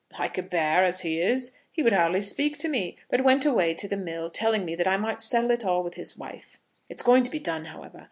"Like 0.17 0.35
a 0.39 0.41
bear, 0.41 0.83
as 0.83 1.01
he 1.01 1.21
is. 1.21 1.51
He 1.71 1.83
would 1.83 1.93
hardly 1.93 2.21
speak 2.21 2.57
to 2.57 2.67
me, 2.67 2.97
but 3.07 3.21
went 3.23 3.45
away 3.45 3.69
into 3.69 3.87
the 3.87 3.97
mill, 3.97 4.29
telling 4.31 4.65
me 4.65 4.73
that 4.73 4.87
I 4.87 4.97
might 4.97 5.21
settle 5.21 5.51
it 5.51 5.63
all 5.63 5.83
with 5.83 5.93
his 5.93 6.17
wife. 6.17 6.57
It's 6.89 7.03
going 7.03 7.21
to 7.21 7.29
be 7.29 7.39
done, 7.39 7.65
however. 7.65 7.99